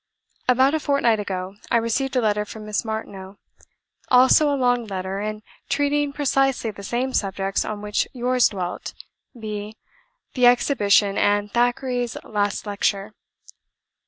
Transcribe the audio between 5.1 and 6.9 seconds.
and treating precisely the